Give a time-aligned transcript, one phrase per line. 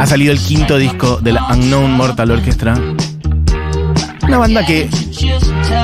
[0.00, 2.74] ha salido el quinto disco de la Unknown Mortal Orchestra.
[4.22, 4.88] Una banda que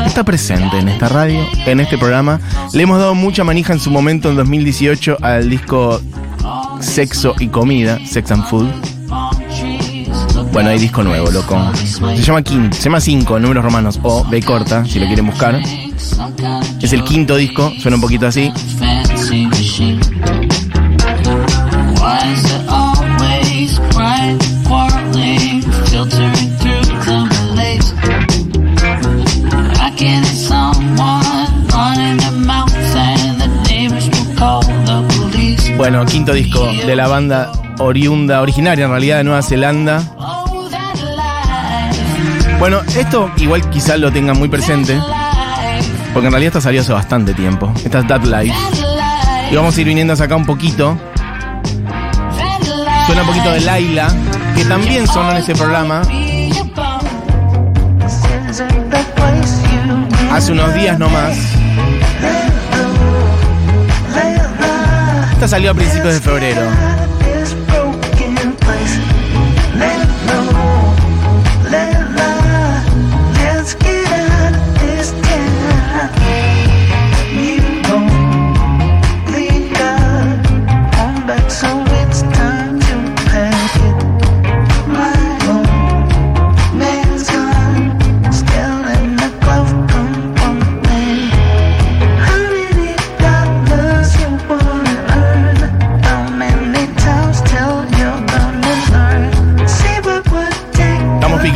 [0.06, 2.40] está presente en esta radio, en este programa.
[2.72, 6.00] Le hemos dado mucha manija en su momento en 2018 al disco
[6.80, 8.70] Sexo y Comida, Sex and Food.
[10.50, 11.70] Bueno, hay disco nuevo, loco.
[11.74, 15.60] Se llama Quinto, se llama 5, números romanos, o B corta, si lo quieren buscar.
[16.80, 18.50] Es el quinto disco, suena un poquito así.
[35.76, 40.02] Bueno, quinto disco de la banda oriunda, originaria en realidad de Nueva Zelanda.
[42.58, 44.98] Bueno, esto igual quizás lo tengan muy presente,
[46.14, 47.72] porque en realidad esto salió hace bastante tiempo.
[47.84, 48.56] Esta es That Life.
[49.50, 50.98] Y vamos a ir viniendo acá un poquito.
[53.06, 54.08] Suena un poquito de Laila,
[54.56, 56.02] que también sonó en ese programa.
[60.32, 61.55] Hace unos días nomás.
[65.36, 66.62] Esta salió a principios de febrero.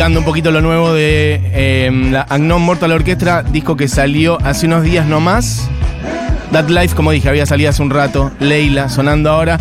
[0.07, 4.83] Un poquito lo nuevo de eh, la Agnon Mortal Orchestra, disco que salió hace unos
[4.83, 5.69] días nomás.
[6.53, 8.31] That Life, como dije, había salido hace un rato.
[8.41, 9.61] Leila, sonando ahora.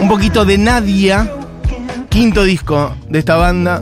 [0.00, 1.30] Un poquito de Nadia,
[2.08, 3.80] quinto disco de esta banda.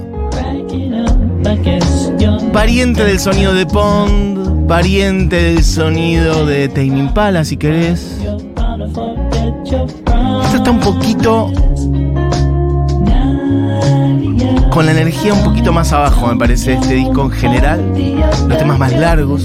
[2.52, 8.18] Pariente del sonido de Pond, pariente del sonido de Tame Impala, si querés.
[10.54, 11.50] Está un poquito
[14.70, 17.92] con la energía un poquito más abajo, me parece, este disco en general.
[18.46, 19.42] Los temas más largos.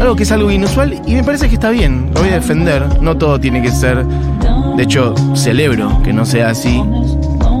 [0.00, 2.10] Algo que es algo inusual y me parece que está bien.
[2.14, 3.00] Lo voy a defender.
[3.00, 4.04] No todo tiene que ser.
[4.76, 6.82] De hecho, celebro que no sea así.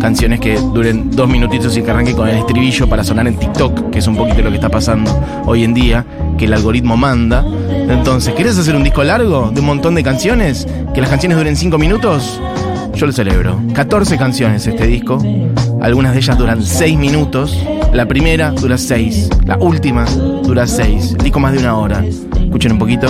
[0.00, 3.90] Canciones que duren dos minutitos y que arranque con el estribillo para sonar en TikTok,
[3.90, 5.10] que es un poquito lo que está pasando
[5.46, 6.04] hoy en día,
[6.38, 7.44] que el algoritmo manda.
[7.70, 10.66] Entonces, ¿querés hacer un disco largo de un montón de canciones?
[10.92, 12.40] ¿Que las canciones duren cinco minutos?
[12.94, 13.60] Yo lo celebro.
[13.74, 15.18] 14 canciones este disco.
[15.82, 17.58] Algunas de ellas duran 6 minutos.
[17.92, 19.30] La primera dura 6.
[19.44, 20.04] La última
[20.44, 21.14] dura 6.
[21.18, 22.04] El disco más de una hora.
[22.04, 23.08] Escuchen un poquito.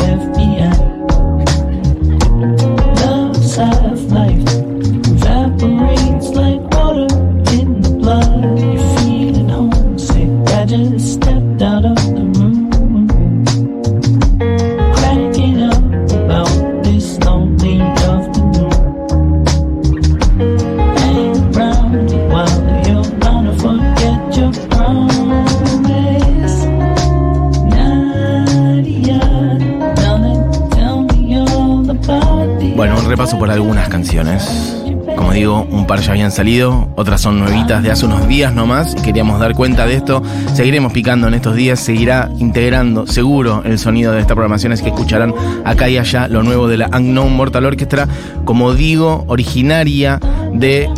[33.12, 34.74] Repaso por algunas canciones.
[35.18, 38.94] Como digo, un par ya habían salido, otras son nuevitas de hace unos días nomás.
[38.98, 40.22] Y queríamos dar cuenta de esto.
[40.54, 44.88] Seguiremos picando en estos días, seguirá integrando seguro el sonido de esta programación, es que
[44.88, 45.34] escucharán
[45.66, 48.08] acá y allá lo nuevo de la Unknown Mortal Orchestra,
[48.46, 50.18] como digo, originaria
[50.54, 50.88] de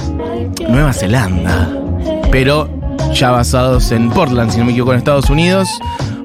[0.69, 1.69] Nueva Zelanda,
[2.31, 2.69] pero
[3.13, 5.69] ya basados en Portland, si no me equivoco, en Estados Unidos.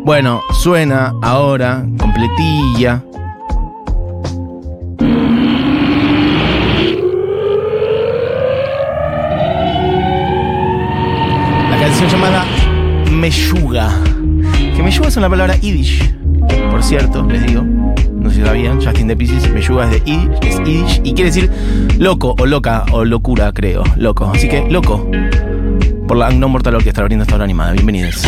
[0.05, 3.03] Bueno, suena ahora, completilla.
[11.99, 12.45] Canción llamada
[13.11, 13.89] Meyuga.
[14.73, 16.15] Que Meyuga es una palabra yiddish,
[16.71, 17.61] por cierto, les digo.
[17.61, 21.29] No sé si sabían, Justin de Pisces, Meyuga es de yiddish, es yiddish y quiere
[21.29, 21.51] decir
[21.97, 24.31] loco o loca o locura, creo, loco.
[24.33, 25.09] Así que, loco.
[26.07, 27.73] Por la No Mortal Orchestra abriendo esta hora animada.
[27.73, 28.23] Bienvenidos.